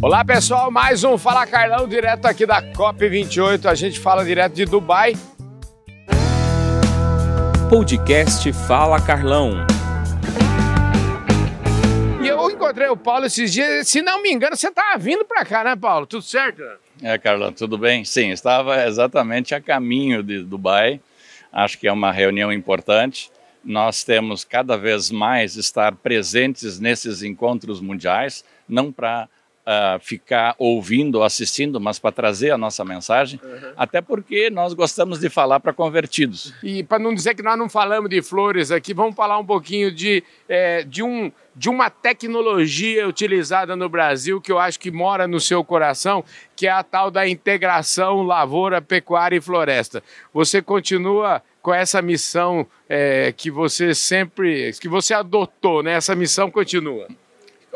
[0.00, 3.66] Olá pessoal, mais um Fala Carlão direto aqui da COP28.
[3.66, 5.14] A gente fala direto de Dubai.
[7.68, 9.66] Podcast Fala Carlão.
[12.22, 15.44] E eu encontrei o Paulo esses dias, se não me engano, você estava vindo para
[15.44, 16.06] cá, né, Paulo?
[16.06, 16.62] Tudo certo?
[17.02, 18.04] É, Carlão, tudo bem?
[18.04, 21.00] Sim, estava exatamente a caminho de Dubai.
[21.52, 23.32] Acho que é uma reunião importante.
[23.64, 29.28] Nós temos cada vez mais estar presentes nesses encontros mundiais, não para
[29.68, 33.72] uh, ficar ouvindo, assistindo, mas para trazer a nossa mensagem, uhum.
[33.76, 36.54] até porque nós gostamos de falar para convertidos.
[36.62, 39.92] E para não dizer que nós não falamos de flores aqui, vamos falar um pouquinho
[39.92, 45.28] de, é, de, um, de uma tecnologia utilizada no Brasil que eu acho que mora
[45.28, 46.24] no seu coração,
[46.56, 50.02] que é a tal da integração lavoura, pecuária e floresta.
[50.32, 55.92] Você continua com essa missão é, que você sempre, que você adotou, né?
[55.92, 57.06] Essa missão continua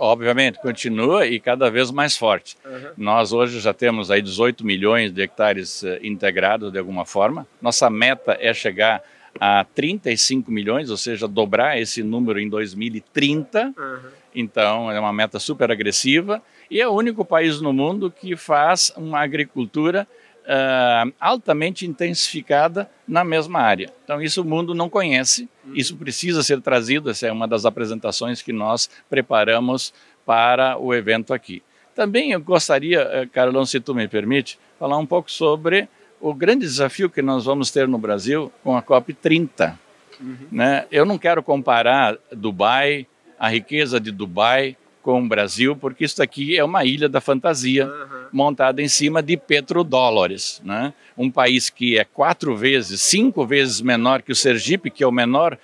[0.03, 2.57] obviamente, continua e cada vez mais forte.
[2.65, 2.91] Uhum.
[2.97, 7.47] Nós hoje já temos aí 18 milhões de hectares uh, integrados de alguma forma.
[7.61, 9.01] Nossa meta é chegar
[9.41, 13.73] a 35 milhões, ou seja, dobrar esse número em 2030.
[13.77, 13.99] Uhum.
[14.35, 18.93] Então, é uma meta super agressiva e é o único país no mundo que faz
[18.97, 20.07] uma agricultura
[20.43, 23.91] uh, altamente intensificada na mesma área.
[24.05, 25.73] Então, isso o mundo não conhece, uhum.
[25.75, 29.93] isso precisa ser trazido, essa é uma das apresentações que nós preparamos
[30.25, 31.63] para o evento aqui.
[31.95, 35.89] Também eu gostaria, eh, Carolão, se tu me permite, falar um pouco sobre
[36.21, 39.77] o grande desafio que nós vamos ter no Brasil com a COP30.
[40.21, 40.37] Uhum.
[40.51, 40.87] Né?
[40.91, 43.07] Eu não quero comparar Dubai,
[43.39, 47.87] a riqueza de Dubai, com o Brasil, porque isso aqui é uma ilha da fantasia
[47.87, 48.27] uhum.
[48.33, 50.63] montada em cima de petrodólares.
[50.65, 50.95] Né?
[51.19, 55.13] Um país que é quatro vezes, cinco vezes menor que o Sergipe, que é o
[55.13, 55.59] menor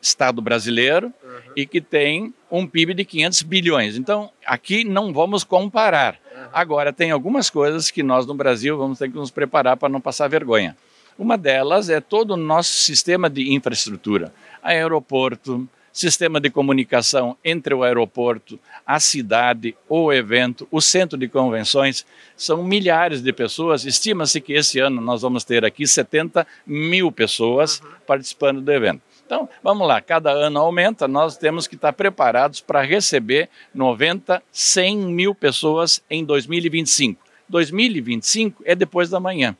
[0.00, 1.52] estado brasileiro, uhum.
[1.56, 3.96] e que tem um PIB de 500 bilhões.
[3.96, 6.14] Então, aqui não vamos comparar.
[6.14, 6.42] Uhum.
[6.52, 10.00] Agora, tem algumas coisas que nós no Brasil vamos ter que nos preparar para não
[10.00, 10.76] passar vergonha.
[11.18, 14.32] Uma delas é todo o nosso sistema de infraestrutura,
[14.62, 22.06] aeroporto, sistema de comunicação entre o aeroporto, a cidade, o evento, o centro de convenções.
[22.36, 23.84] São milhares de pessoas.
[23.84, 27.90] Estima-se que esse ano nós vamos ter aqui 70 mil pessoas uhum.
[28.06, 29.02] participando do evento.
[29.28, 34.96] Então, vamos lá, cada ano aumenta, nós temos que estar preparados para receber 90, 100
[34.96, 37.22] mil pessoas em 2025.
[37.46, 39.54] 2025 é depois da manhã.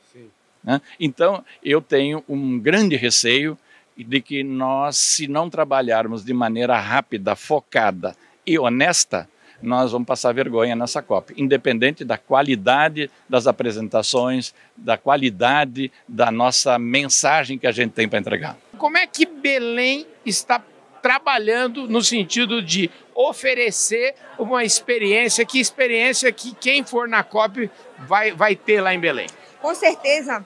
[0.63, 0.81] Né?
[0.99, 3.55] Então, eu tenho um grande receio
[4.03, 8.15] de que nós, se não trabalharmos de maneira rápida, focada
[8.45, 9.27] e honesta,
[9.61, 16.79] nós vamos passar vergonha nessa COP, independente da qualidade das apresentações, da qualidade da nossa
[16.79, 18.57] mensagem que a gente tem para entregar.
[18.77, 20.63] Como é que Belém está
[21.01, 28.31] trabalhando no sentido de oferecer uma experiência, que experiência que quem for na COP vai,
[28.31, 29.27] vai ter lá em Belém?
[29.61, 30.45] Com certeza,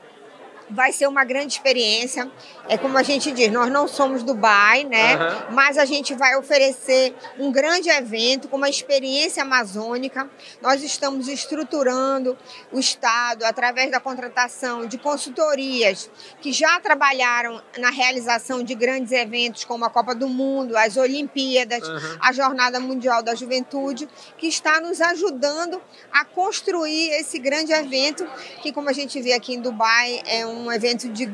[0.74, 2.30] vai ser uma grande experiência.
[2.68, 5.16] É como a gente diz, nós não somos Dubai, né?
[5.16, 5.56] Uhum.
[5.56, 10.30] Mas a gente vai oferecer um grande evento com uma experiência amazônica.
[10.62, 12.38] Nós estamos estruturando
[12.72, 16.10] o Estado através da contratação de consultorias
[16.42, 21.88] que já trabalharam na realização de grandes eventos como a Copa do Mundo, as Olimpíadas,
[21.88, 22.18] uhum.
[22.20, 24.08] a Jornada Mundial da Juventude,
[24.38, 28.26] que está nos ajudando a construir esse grande evento
[28.62, 31.32] que, como a gente vê aqui em Dubai, é um um evento de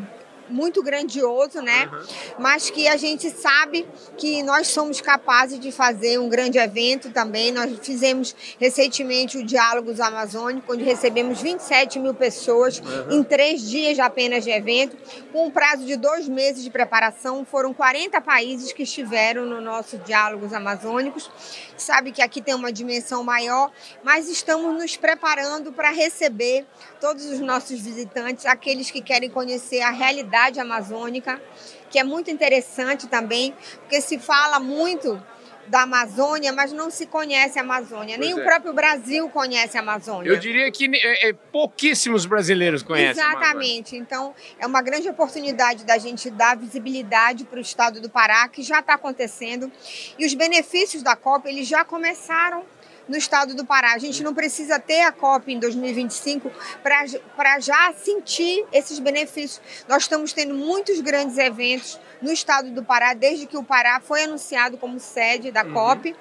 [0.50, 1.90] muito grandioso, né?
[1.92, 2.00] Uhum.
[2.40, 3.88] Mas que a gente sabe
[4.18, 7.52] que nós somos capazes de fazer um grande evento também.
[7.52, 13.20] Nós fizemos recentemente o Diálogos Amazônicos, onde recebemos 27 mil pessoas uhum.
[13.20, 14.98] em três dias apenas de evento,
[15.32, 17.46] com um prazo de dois meses de preparação.
[17.46, 21.30] Foram 40 países que estiveram no nosso Diálogos Amazônicos.
[21.78, 23.72] Sabe que aqui tem uma dimensão maior,
[24.04, 26.66] mas estamos nos preparando para receber
[27.00, 31.42] todos os nossos visitantes, aqueles que querem conhecer a realidade realidade amazônica,
[31.90, 35.22] que é muito interessante também, porque se fala muito
[35.68, 38.18] da Amazônia, mas não se conhece a Amazônia.
[38.18, 38.42] Pois Nem é.
[38.42, 40.28] o próprio Brasil conhece a Amazônia.
[40.28, 43.24] Eu diria que é, é, pouquíssimos brasileiros conhecem.
[43.24, 43.96] Exatamente.
[43.96, 48.64] Então, é uma grande oportunidade da gente dar visibilidade para o estado do Pará, que
[48.64, 49.72] já está acontecendo.
[50.18, 52.66] E os benefícios da COP, eles já começaram
[53.10, 53.94] no estado do Pará.
[53.94, 56.52] A gente não precisa ter a COP em 2025
[56.84, 59.60] para já sentir esses benefícios.
[59.88, 64.24] Nós estamos tendo muitos grandes eventos no estado do Pará, desde que o Pará foi
[64.24, 65.74] anunciado como sede da uhum.
[65.74, 66.16] COP.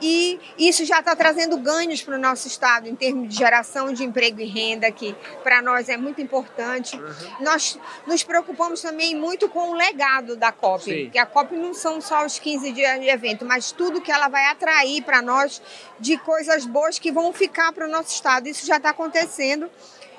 [0.00, 4.04] E isso já está trazendo ganhos para o nosso estado em termos de geração de
[4.04, 6.96] emprego e renda, que para nós é muito importante.
[6.96, 7.14] Uhum.
[7.40, 11.10] Nós nos preocupamos também muito com o legado da COP, Sim.
[11.10, 14.28] que a COP não são só os 15 dias de evento, mas tudo que ela
[14.28, 15.62] vai atrair para nós
[15.98, 18.48] de coisas coisas boas que vão ficar para o nosso estado.
[18.48, 19.70] Isso já está acontecendo.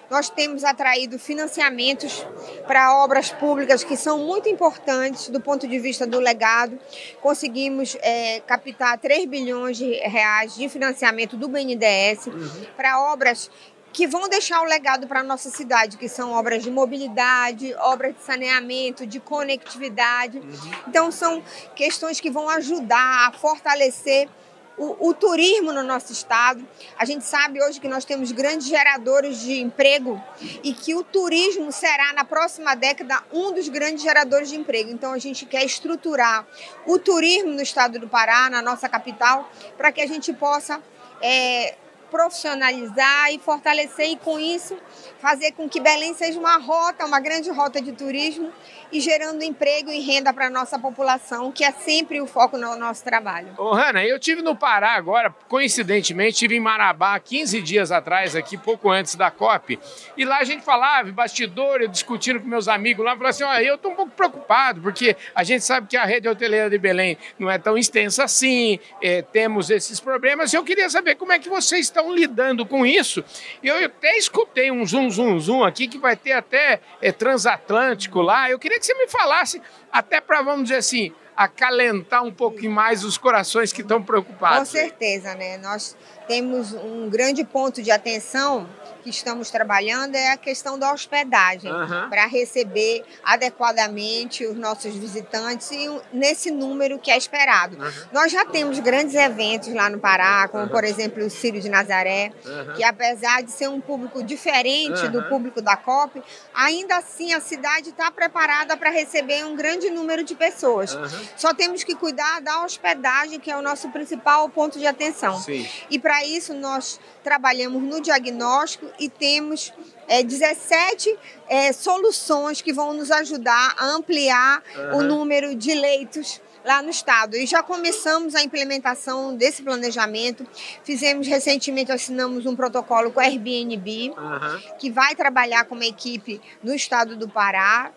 [0.09, 2.25] Nós temos atraído financiamentos
[2.65, 6.79] para obras públicas que são muito importantes do ponto de vista do legado.
[7.21, 12.65] Conseguimos é, captar 3 bilhões de reais de financiamento do BNDES uhum.
[12.77, 13.51] para obras
[13.91, 18.13] que vão deixar o legado para a nossa cidade, que são obras de mobilidade, obras
[18.15, 20.37] de saneamento, de conectividade.
[20.37, 20.71] Uhum.
[20.87, 21.43] Então, são
[21.75, 24.29] questões que vão ajudar a fortalecer
[24.77, 26.65] o, o, turismo no nosso estado.
[26.97, 30.21] A gente sabe hoje que nós temos grandes geradores de emprego
[30.63, 34.89] e que o turismo será, na próxima década, um dos grandes geradores de emprego.
[34.89, 36.45] Então, a gente quer estruturar
[36.85, 40.81] o turismo no estado do Pará, na nossa capital, para que a gente possa
[41.21, 41.75] é,
[42.11, 44.77] profissionalizar e fortalecer e com isso
[45.19, 48.51] fazer com que Belém seja uma rota, uma grande rota de turismo
[48.91, 52.75] e gerando emprego e renda para a nossa população, que é sempre o foco no
[52.75, 53.47] nosso trabalho.
[53.57, 58.55] Ô, Hanna, eu tive no Pará agora, coincidentemente, tive em Marabá 15 dias atrás, aqui
[58.55, 59.79] pouco antes da COP,
[60.15, 63.55] e lá a gente falava, bastidor, eu discutindo com meus amigos lá, falava assim, ó,
[63.57, 67.17] eu estou um pouco preocupado, porque a gente sabe que a rede hoteleira de Belém
[67.39, 71.39] não é tão extensa assim, é, temos esses problemas, e eu queria saber como é
[71.39, 73.23] que vocês estão lidando com isso.
[73.63, 78.49] Eu até escutei um zoom, zoom, zoom aqui, que vai ter até é, transatlântico lá,
[78.49, 79.61] eu queria que você me falasse,
[79.91, 84.69] até para, vamos dizer assim, acalentar um pouquinho mais os corações que estão preocupados.
[84.69, 85.57] Com certeza, né?
[85.57, 88.67] Nós temos um grande ponto de atenção
[89.05, 92.09] que estamos trabalhando é a questão da hospedagem, uhum.
[92.09, 97.77] para receber adequadamente os nossos visitantes e nesse número que é esperado.
[97.77, 97.91] Uhum.
[98.11, 100.69] Nós já temos grandes eventos lá no Pará, como uhum.
[100.69, 102.31] por exemplo o Círio de Nazaré,
[102.75, 107.89] que apesar de ser um público diferente do público da COP, ainda assim a cidade
[107.89, 110.97] está preparada para receber um grande número de pessoas.
[111.37, 115.39] Só temos que cuidar da hospedagem, que é o nosso principal ponto de atenção.
[115.39, 115.67] Sim.
[115.91, 119.73] E para isso nós trabalhamos no diagnóstico e temos
[120.07, 121.13] é, 17
[121.49, 124.97] é, soluções que vão nos ajudar a ampliar uhum.
[124.99, 127.35] o número de leitos lá no estado.
[127.35, 130.47] E já começamos a implementação desse planejamento.
[130.85, 134.77] Fizemos recentemente, assinamos um protocolo com a Airbnb, uhum.
[134.79, 137.91] que vai trabalhar com uma equipe no estado do Pará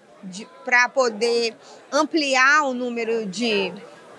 [0.64, 1.56] para poder
[1.92, 3.72] ampliar o número de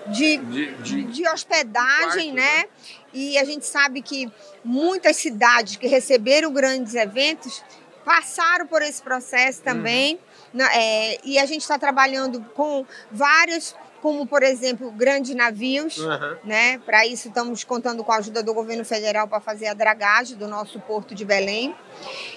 [0.08, 2.58] de, de, de, de hospedagem, quarto, né?
[2.58, 2.66] né?
[3.14, 4.32] E a gente sabe que
[4.64, 7.64] muitas cidades que receberam grandes eventos
[8.06, 10.16] passaram por esse processo também.
[10.16, 10.20] Uhum.
[10.54, 16.38] Na, é, e a gente está trabalhando com vários como por exemplo grandes navios, uhum.
[16.44, 16.78] né?
[16.80, 20.48] Para isso estamos contando com a ajuda do governo federal para fazer a dragagem do
[20.48, 21.76] nosso porto de Belém.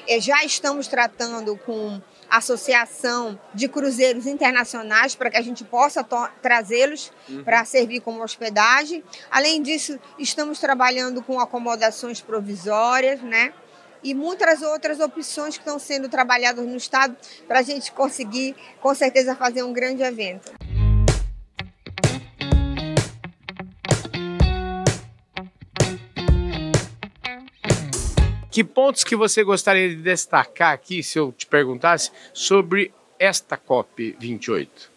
[0.06, 2.00] E já estamos tratando com
[2.32, 6.02] associação de cruzeiros internacionais para que a gente possa
[6.40, 7.44] trazê-los uhum.
[7.44, 9.04] para servir como hospedagem.
[9.30, 13.52] Além disso, estamos trabalhando com acomodações provisórias, né?
[14.02, 17.14] E muitas outras opções que estão sendo trabalhadas no Estado
[17.46, 20.52] para a gente conseguir, com certeza, fazer um grande evento.
[28.52, 34.14] Que pontos que você gostaria de destacar aqui, se eu te perguntasse, sobre esta COP
[34.20, 34.92] 28?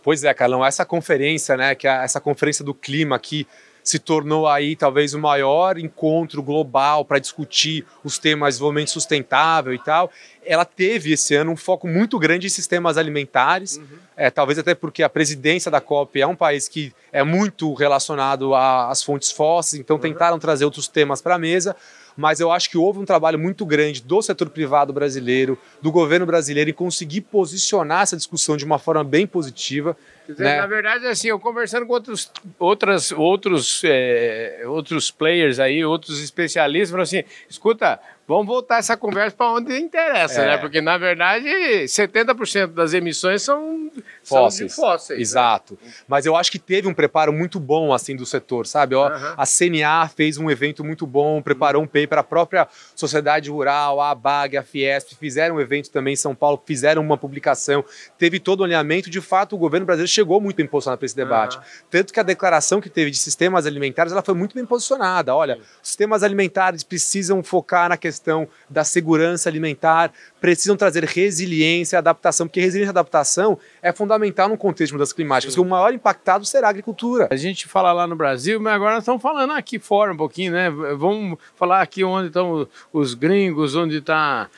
[0.00, 3.48] Pois é, Carlão, essa conferência, né, que é essa conferência do clima aqui
[3.82, 9.72] se tornou aí talvez o maior encontro global para discutir os temas de desenvolvimento sustentável
[9.74, 10.12] e tal.
[10.44, 13.98] Ela teve esse ano um foco muito grande em sistemas alimentares, uhum.
[14.16, 18.54] é, talvez até porque a presidência da COP é um país que é muito relacionado
[18.54, 20.02] às fontes fósseis, então uhum.
[20.02, 21.74] tentaram trazer outros temas para a mesa
[22.16, 26.26] mas eu acho que houve um trabalho muito grande do setor privado brasileiro, do governo
[26.26, 29.96] brasileiro, em conseguir posicionar essa discussão de uma forma bem positiva.
[30.28, 30.60] Dizer, né?
[30.60, 36.90] Na verdade, assim, eu conversando com outros, outras, outros, é, outros players aí, outros especialistas,
[36.90, 38.00] falaram assim: escuta,
[38.30, 40.46] Vamos voltar essa conversa para onde interessa, é.
[40.46, 40.56] né?
[40.56, 43.90] Porque, na verdade, 70% das emissões são
[44.22, 44.72] fósseis.
[44.72, 45.22] São fósseis né?
[45.22, 45.76] Exato.
[45.82, 45.90] Né?
[46.06, 48.94] Mas eu acho que teve um preparo muito bom, assim, do setor, sabe?
[48.94, 54.00] Ó, A CNA fez um evento muito bom, preparou um paper, a própria Sociedade Rural,
[54.00, 57.84] a ABAG, a Fiesp, fizeram um evento também em São Paulo, fizeram uma publicação,
[58.16, 59.10] teve todo o alinhamento.
[59.10, 61.58] De fato, o governo brasileiro chegou muito bem posicionado para esse debate.
[61.90, 65.34] Tanto que a declaração que teve de sistemas alimentares, ela foi muito bem posicionada.
[65.34, 72.46] Olha, sistemas alimentares precisam focar na questão da segurança alimentar, precisam trazer resiliência e adaptação,
[72.46, 76.68] porque resiliência e adaptação é fundamental no contexto mudanças climáticas, porque o maior impactado será
[76.68, 77.28] a agricultura.
[77.30, 80.52] A gente fala lá no Brasil, mas agora nós estamos falando aqui fora um pouquinho,
[80.52, 80.70] né?
[80.70, 84.48] Vamos falar aqui onde estão os gringos, onde está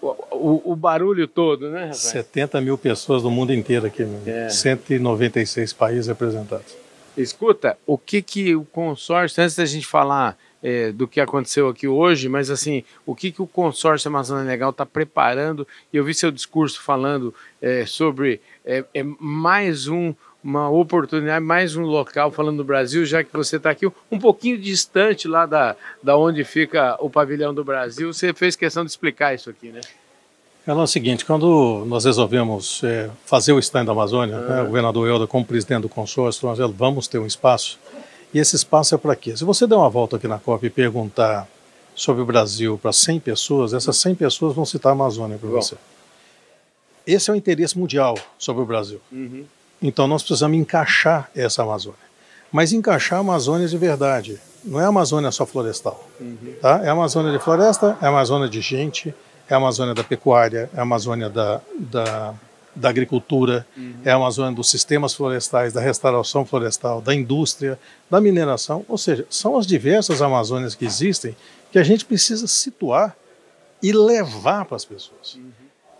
[0.00, 1.98] o, o, barulho todo, né, rapaz?
[1.98, 4.48] 70 mil pessoas do mundo inteiro aqui, é.
[4.48, 6.76] 196 países representados.
[7.16, 11.86] Escuta, o que que o consórcio, antes da gente falar é, do que aconteceu aqui
[11.86, 15.68] hoje, mas assim, o que, que o consórcio Amazônia Legal está preparando?
[15.92, 21.74] E eu vi seu discurso falando é, sobre é, é mais um uma oportunidade, mais
[21.74, 25.74] um local falando do Brasil, já que você está aqui um pouquinho distante lá da,
[26.02, 28.12] da onde fica o pavilhão do Brasil.
[28.12, 29.80] Você fez questão de explicar isso aqui, né?
[30.66, 35.06] É o seguinte, quando nós resolvemos é, fazer o stand da Amazônia, né, o governador
[35.06, 37.78] Helder, como presidente do consórcio, nós vamos ter um espaço,
[38.34, 39.36] e esse espaço é para quê?
[39.36, 41.46] Se você der uma volta aqui na COP e perguntar
[41.94, 45.76] sobre o Brasil para 100 pessoas, essas 100 pessoas vão citar a Amazônia para você.
[47.06, 49.00] Esse é o interesse mundial sobre o Brasil.
[49.12, 49.44] Uhum.
[49.80, 51.98] Então nós precisamos encaixar essa Amazônia.
[52.50, 54.40] Mas encaixar a Amazônia de verdade.
[54.64, 56.04] Não é a Amazônia só florestal.
[56.20, 56.54] Uhum.
[56.60, 56.80] Tá?
[56.82, 59.14] É a Amazônia de floresta, é a Amazônia de gente,
[59.48, 62.34] é a Amazônia da pecuária, é a Amazônia da, da,
[62.74, 63.94] da agricultura, uhum.
[64.04, 67.78] é a Amazônia dos sistemas florestais, da restauração florestal, da indústria,
[68.10, 68.84] da mineração.
[68.88, 71.36] Ou seja, são as diversas Amazônias que existem
[71.70, 73.16] que a gente precisa situar
[73.82, 75.34] e levar para as pessoas.
[75.34, 75.50] Uhum.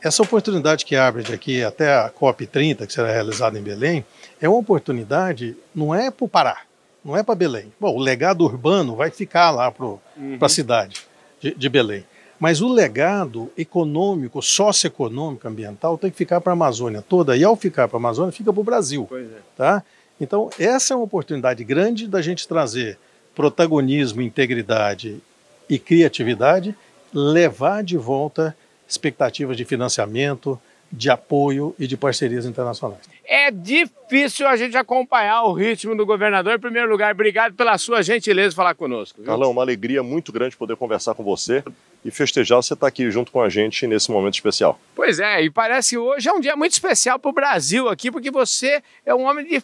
[0.02, 4.04] Essa oportunidade que abre daqui até a COP30, que será realizada em Belém,
[4.40, 6.58] é uma oportunidade, não é para o Pará,
[7.04, 7.72] não é para Belém.
[7.80, 10.38] Bom, o legado urbano vai ficar lá para uhum.
[10.40, 11.00] a cidade
[11.40, 12.04] de, de Belém.
[12.38, 17.36] Mas o legado econômico, socioeconômico, ambiental tem que ficar para a Amazônia toda.
[17.36, 19.08] E ao ficar para a Amazônia, fica para o Brasil.
[19.12, 19.24] É.
[19.56, 19.82] Tá?
[20.20, 22.98] Então, essa é uma oportunidade grande da gente trazer
[23.34, 25.20] protagonismo, integridade
[25.68, 26.74] e criatividade,
[27.12, 30.60] levar de volta expectativas de financiamento,
[30.96, 33.00] de apoio e de parcerias internacionais.
[33.26, 36.54] É difícil a gente acompanhar o ritmo do governador.
[36.54, 39.18] Em primeiro lugar, obrigado pela sua gentileza de falar conosco.
[39.18, 39.26] Viu?
[39.26, 41.64] Carlão, uma alegria muito grande poder conversar com você
[42.04, 44.78] e festejar você estar aqui junto com a gente nesse momento especial.
[44.94, 48.10] Pois é, e parece que hoje é um dia muito especial para o Brasil aqui,
[48.10, 49.62] porque você é um homem de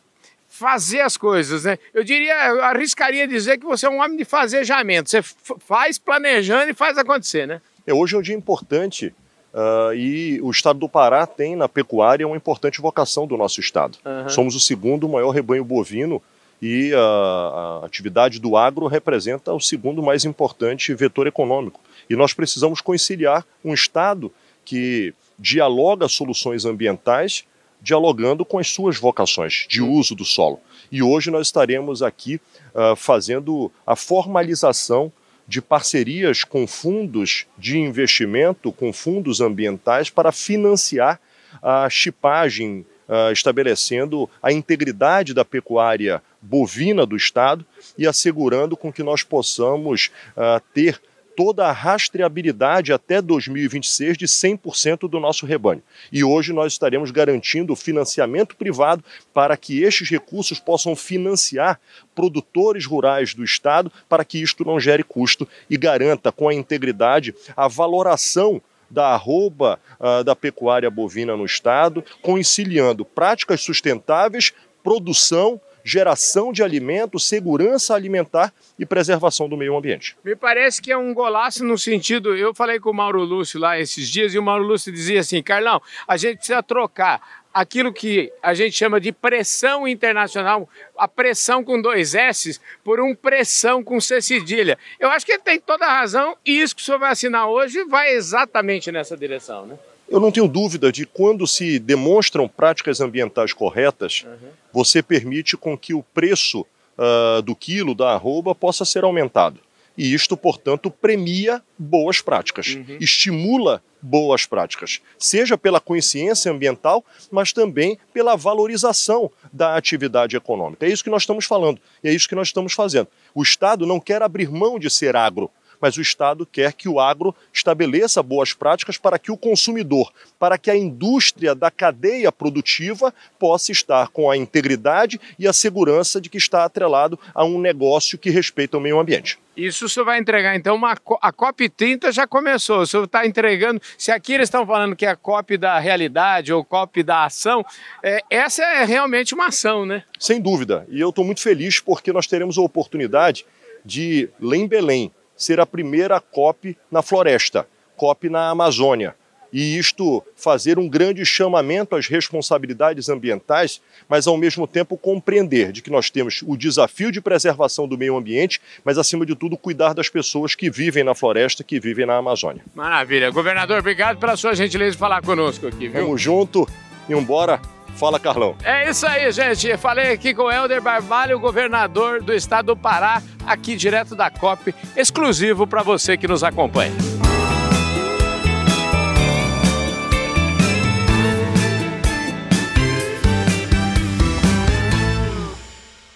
[0.49, 1.79] fazer as coisas, né?
[1.95, 5.09] Eu diria, eu arriscaria dizer que você é um homem de fazejamento.
[5.09, 5.23] Você
[5.61, 7.63] faz planejando e faz acontecer, né?
[7.87, 9.15] É, hoje é um dia importante
[9.55, 13.99] uh, e o estado do Pará tem na pecuária uma importante vocação do nosso estado.
[14.05, 14.29] Uhum.
[14.29, 16.23] Somos o segundo maior rebanho bovino
[16.61, 21.81] e a, a atividade do agro representa o segundo mais importante vetor econômico.
[22.09, 24.33] E nós precisamos conciliar um estado
[24.65, 27.45] que dialoga soluções ambientais
[27.81, 30.61] dialogando com as suas vocações de uso do solo.
[30.93, 32.41] E hoje nós estaremos aqui
[32.75, 35.11] uh, fazendo a formalização
[35.51, 41.21] de parcerias com fundos de investimento, com fundos ambientais, para financiar
[41.61, 47.67] a chipagem, uh, estabelecendo a integridade da pecuária bovina do Estado
[47.99, 51.01] e assegurando com que nós possamos uh, ter
[51.41, 55.83] toda a rastreabilidade até 2026 de 100% do nosso rebanho.
[56.13, 61.81] E hoje nós estaremos garantindo financiamento privado para que estes recursos possam financiar
[62.15, 67.35] produtores rurais do Estado para que isto não gere custo e garanta com a integridade
[67.57, 74.53] a valoração da arroba uh, da pecuária bovina no Estado, conciliando práticas sustentáveis,
[74.85, 80.17] produção geração de alimentos, segurança alimentar e preservação do meio ambiente.
[80.25, 82.35] Me parece que é um golaço no sentido.
[82.35, 85.43] Eu falei com o Mauro Lúcio lá esses dias e o Mauro Lúcio dizia assim:
[85.43, 91.65] Carlão, a gente precisa trocar aquilo que a gente chama de pressão internacional, a pressão
[91.65, 94.79] com dois S, por um pressão com C cedilha.
[94.99, 97.49] Eu acho que ele tem toda a razão e isso que o senhor vai assinar
[97.49, 99.79] hoje vai exatamente nessa direção, né?
[100.09, 104.49] Eu não tenho dúvida de quando se demonstram práticas ambientais corretas, uhum.
[104.73, 106.61] Você permite com que o preço
[106.97, 109.61] uh, do quilo da arroba possa ser aumentado.
[109.97, 112.97] E isto, portanto, premia boas práticas, uhum.
[113.01, 120.87] estimula boas práticas, seja pela consciência ambiental, mas também pela valorização da atividade econômica.
[120.87, 123.09] É isso que nós estamos falando, e é isso que nós estamos fazendo.
[123.35, 125.51] O Estado não quer abrir mão de ser agro,
[125.81, 130.59] mas o Estado quer que o agro estabeleça boas práticas para que o consumidor, para
[130.59, 136.29] que a indústria da cadeia produtiva possa estar com a integridade e a segurança de
[136.29, 139.39] que está atrelado a um negócio que respeita o meio ambiente.
[139.57, 143.83] Isso o senhor vai entregar, então, uma, a COP30 já começou, o senhor está entregando,
[143.99, 147.65] se aqui eles estão falando que é a COP da realidade ou COP da ação,
[148.03, 150.05] é, essa é realmente uma ação, né?
[150.19, 153.45] Sem dúvida, e eu estou muito feliz porque nós teremos a oportunidade
[153.85, 157.67] de, lá em Belém, ser a primeira COP na floresta,
[157.97, 159.15] COP na Amazônia.
[159.53, 165.83] E isto fazer um grande chamamento às responsabilidades ambientais, mas ao mesmo tempo compreender de
[165.83, 169.93] que nós temos o desafio de preservação do meio ambiente, mas acima de tudo cuidar
[169.93, 172.63] das pessoas que vivem na floresta, que vivem na Amazônia.
[172.75, 173.31] Maravilha.
[173.31, 176.05] Governador, obrigado pela sua gentileza de falar conosco aqui, viu?
[176.05, 176.69] Vamos junto
[177.09, 177.61] e embora
[177.97, 178.57] Fala, Carlão.
[178.65, 179.77] É isso aí, gente.
[179.77, 184.75] Falei aqui com o Helder Barbalho, governador do estado do Pará, aqui direto da COP,
[184.97, 187.10] exclusivo para você que nos acompanha.